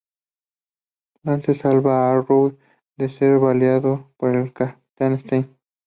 [1.21, 2.57] Lance salva a "Arrow"
[2.97, 5.55] de ser baleado por el capitán Stein.